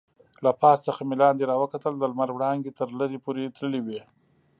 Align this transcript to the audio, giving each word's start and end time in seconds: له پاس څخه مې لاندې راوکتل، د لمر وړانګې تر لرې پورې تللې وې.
له 0.43 0.51
پاس 0.61 0.77
څخه 0.87 1.01
مې 1.07 1.15
لاندې 1.23 1.49
راوکتل، 1.51 1.93
د 1.97 2.03
لمر 2.11 2.29
وړانګې 2.33 2.71
تر 2.79 2.89
لرې 2.99 3.19
پورې 3.25 3.53
تللې 3.57 3.81
وې. 3.85 3.99